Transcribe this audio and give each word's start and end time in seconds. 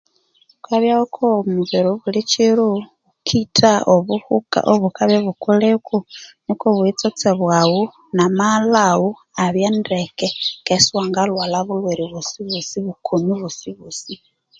Ghukabya 0.53 0.93
ghukogha 0.99 1.37
omubiri 1.51 1.87
obulikiro 1.93 2.67
ghukitha 2.75 3.71
obuhuka 3.93 4.59
obukabya 4.73 5.17
ibukuliko 5.21 5.95
niko 6.45 6.65
obuyitsotse 6.71 7.27
bwaghu 7.39 7.83
namaghalha 8.15 8.81
aghu 8.91 9.09
abye 9.43 9.67
ndeke 9.77 10.27
ke 10.65 10.73
isiwangalhwalha 10.79 11.59
bukoni 11.67 13.33
bwosi 13.39 13.67
bwosi 13.77 14.13